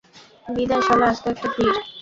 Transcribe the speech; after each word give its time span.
বিদায় 0.47 0.83
শালা 0.87 1.05
আস্ত 1.11 1.23
একটা 1.31 1.47
ফির! 1.53 1.73